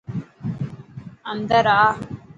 اندر 1.31 1.65
آ. 1.81 1.81